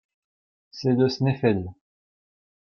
[0.71, 1.71] C’est le Sneffels.